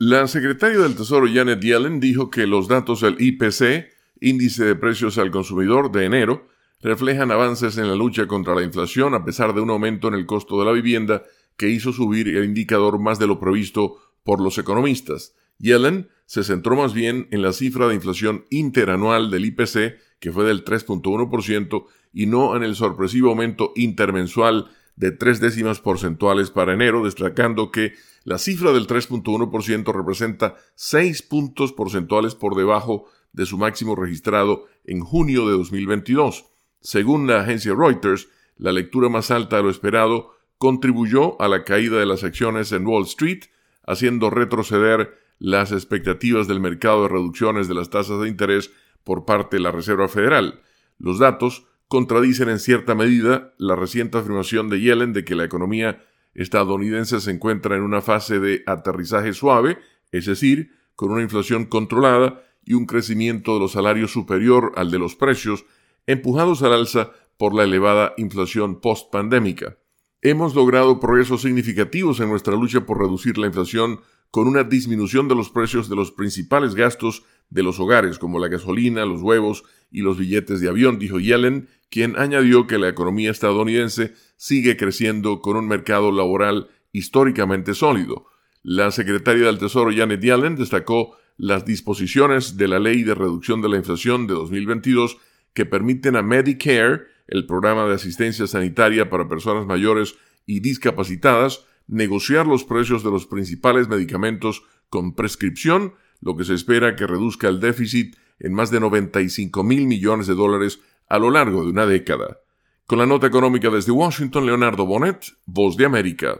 La 0.00 0.28
secretaria 0.28 0.78
del 0.78 0.94
Tesoro 0.94 1.26
Janet 1.26 1.60
Yellen 1.60 1.98
dijo 1.98 2.30
que 2.30 2.46
los 2.46 2.68
datos 2.68 3.00
del 3.00 3.16
IPC, 3.18 3.90
índice 4.20 4.64
de 4.64 4.76
precios 4.76 5.18
al 5.18 5.32
consumidor 5.32 5.90
de 5.90 6.04
enero, 6.04 6.46
reflejan 6.80 7.32
avances 7.32 7.78
en 7.78 7.88
la 7.88 7.96
lucha 7.96 8.28
contra 8.28 8.54
la 8.54 8.62
inflación 8.62 9.14
a 9.14 9.24
pesar 9.24 9.54
de 9.54 9.60
un 9.60 9.70
aumento 9.70 10.06
en 10.06 10.14
el 10.14 10.24
costo 10.24 10.60
de 10.60 10.66
la 10.66 10.70
vivienda 10.70 11.24
que 11.56 11.68
hizo 11.68 11.92
subir 11.92 12.28
el 12.28 12.44
indicador 12.44 13.00
más 13.00 13.18
de 13.18 13.26
lo 13.26 13.40
previsto 13.40 13.96
por 14.22 14.40
los 14.40 14.56
economistas. 14.58 15.34
Yellen 15.58 16.08
se 16.26 16.44
centró 16.44 16.76
más 16.76 16.94
bien 16.94 17.26
en 17.32 17.42
la 17.42 17.52
cifra 17.52 17.88
de 17.88 17.96
inflación 17.96 18.44
interanual 18.50 19.32
del 19.32 19.46
IPC, 19.46 19.98
que 20.20 20.30
fue 20.30 20.44
del 20.44 20.64
3.1%, 20.64 21.86
y 22.12 22.26
no 22.26 22.54
en 22.54 22.62
el 22.62 22.76
sorpresivo 22.76 23.30
aumento 23.30 23.72
intermensual 23.74 24.70
de 24.98 25.12
tres 25.12 25.38
décimas 25.38 25.78
porcentuales 25.80 26.50
para 26.50 26.74
enero, 26.74 27.04
destacando 27.04 27.70
que 27.70 27.94
la 28.24 28.36
cifra 28.36 28.72
del 28.72 28.88
3.1% 28.88 29.94
representa 29.94 30.56
seis 30.74 31.22
puntos 31.22 31.72
porcentuales 31.72 32.34
por 32.34 32.56
debajo 32.56 33.04
de 33.32 33.46
su 33.46 33.58
máximo 33.58 33.94
registrado 33.94 34.66
en 34.84 35.00
junio 35.00 35.48
de 35.48 35.52
2022. 35.56 36.46
Según 36.80 37.28
la 37.28 37.42
agencia 37.42 37.74
Reuters, 37.76 38.28
la 38.56 38.72
lectura 38.72 39.08
más 39.08 39.30
alta 39.30 39.58
de 39.58 39.62
lo 39.62 39.70
esperado 39.70 40.32
contribuyó 40.58 41.40
a 41.40 41.46
la 41.46 41.62
caída 41.62 42.00
de 42.00 42.06
las 42.06 42.24
acciones 42.24 42.72
en 42.72 42.84
Wall 42.84 43.04
Street, 43.04 43.44
haciendo 43.86 44.30
retroceder 44.30 45.16
las 45.38 45.70
expectativas 45.70 46.48
del 46.48 46.58
mercado 46.58 47.04
de 47.04 47.10
reducciones 47.10 47.68
de 47.68 47.74
las 47.74 47.90
tasas 47.90 48.20
de 48.20 48.28
interés 48.28 48.72
por 49.04 49.24
parte 49.24 49.58
de 49.58 49.62
la 49.62 49.70
Reserva 49.70 50.08
Federal. 50.08 50.60
Los 50.98 51.20
datos 51.20 51.67
contradicen 51.88 52.50
en 52.50 52.58
cierta 52.58 52.94
medida 52.94 53.54
la 53.58 53.74
reciente 53.74 54.18
afirmación 54.18 54.68
de 54.68 54.80
Yellen 54.80 55.12
de 55.12 55.24
que 55.24 55.34
la 55.34 55.44
economía 55.44 56.04
estadounidense 56.34 57.20
se 57.20 57.30
encuentra 57.30 57.76
en 57.76 57.82
una 57.82 58.02
fase 58.02 58.38
de 58.38 58.62
aterrizaje 58.66 59.32
suave, 59.32 59.78
es 60.12 60.26
decir, 60.26 60.70
con 60.94 61.10
una 61.10 61.22
inflación 61.22 61.64
controlada 61.64 62.44
y 62.64 62.74
un 62.74 62.86
crecimiento 62.86 63.54
de 63.54 63.60
los 63.60 63.72
salarios 63.72 64.12
superior 64.12 64.72
al 64.76 64.90
de 64.90 64.98
los 64.98 65.16
precios, 65.16 65.64
empujados 66.06 66.62
al 66.62 66.74
alza 66.74 67.12
por 67.38 67.54
la 67.54 67.64
elevada 67.64 68.12
inflación 68.18 68.80
post-pandémica. 68.80 69.78
Hemos 70.20 70.54
logrado 70.54 71.00
progresos 71.00 71.42
significativos 71.42 72.20
en 72.20 72.28
nuestra 72.28 72.54
lucha 72.54 72.84
por 72.84 72.98
reducir 72.98 73.38
la 73.38 73.46
inflación 73.46 74.00
con 74.30 74.46
una 74.46 74.64
disminución 74.64 75.28
de 75.28 75.34
los 75.34 75.48
precios 75.48 75.88
de 75.88 75.96
los 75.96 76.12
principales 76.12 76.74
gastos 76.74 77.24
de 77.50 77.62
los 77.62 77.80
hogares, 77.80 78.18
como 78.18 78.38
la 78.38 78.48
gasolina, 78.48 79.04
los 79.04 79.22
huevos 79.22 79.64
y 79.90 80.02
los 80.02 80.18
billetes 80.18 80.60
de 80.60 80.68
avión, 80.68 80.98
dijo 80.98 81.18
Yellen, 81.18 81.68
quien 81.90 82.18
añadió 82.18 82.66
que 82.66 82.78
la 82.78 82.88
economía 82.88 83.30
estadounidense 83.30 84.12
sigue 84.36 84.76
creciendo 84.76 85.40
con 85.40 85.56
un 85.56 85.66
mercado 85.66 86.12
laboral 86.12 86.68
históricamente 86.92 87.74
sólido. 87.74 88.26
La 88.62 88.90
secretaria 88.90 89.46
del 89.46 89.58
Tesoro 89.58 89.90
Janet 89.94 90.20
Yellen 90.20 90.56
destacó 90.56 91.16
las 91.36 91.64
disposiciones 91.64 92.56
de 92.56 92.68
la 92.68 92.78
Ley 92.78 93.04
de 93.04 93.14
Reducción 93.14 93.62
de 93.62 93.68
la 93.68 93.76
Inflación 93.76 94.26
de 94.26 94.34
2022 94.34 95.16
que 95.54 95.64
permiten 95.64 96.16
a 96.16 96.22
Medicare 96.22 97.02
el 97.28 97.46
programa 97.46 97.86
de 97.86 97.94
asistencia 97.94 98.46
sanitaria 98.46 99.08
para 99.08 99.28
personas 99.28 99.66
mayores 99.66 100.16
y 100.46 100.60
discapacitadas, 100.60 101.64
negociar 101.86 102.46
los 102.46 102.64
precios 102.64 103.04
de 103.04 103.10
los 103.10 103.26
principales 103.26 103.88
medicamentos 103.88 104.62
con 104.88 105.14
prescripción, 105.14 105.94
lo 106.20 106.36
que 106.36 106.44
se 106.44 106.54
espera 106.54 106.96
que 106.96 107.06
reduzca 107.06 107.48
el 107.48 107.60
déficit 107.60 108.16
en 108.38 108.52
más 108.52 108.70
de 108.70 108.80
95 108.80 109.62
mil 109.64 109.86
millones 109.86 110.26
de 110.26 110.34
dólares 110.34 110.80
a 111.08 111.18
lo 111.18 111.30
largo 111.30 111.64
de 111.64 111.70
una 111.70 111.86
década. 111.86 112.40
Con 112.86 112.98
la 112.98 113.06
nota 113.06 113.26
económica 113.26 113.70
desde 113.70 113.92
Washington, 113.92 114.46
Leonardo 114.46 114.86
Bonet, 114.86 115.24
Voz 115.46 115.76
de 115.76 115.84
América. 115.84 116.36